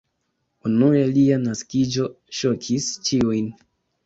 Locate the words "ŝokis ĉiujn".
2.39-3.55